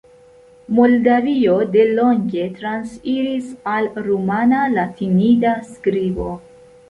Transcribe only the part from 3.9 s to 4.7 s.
rumana